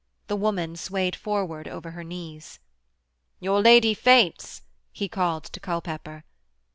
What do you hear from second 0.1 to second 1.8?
The woman swayed forward